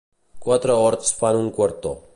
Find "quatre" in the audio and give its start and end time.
0.45-0.77